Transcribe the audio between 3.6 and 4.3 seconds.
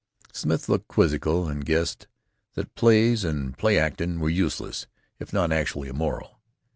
actin'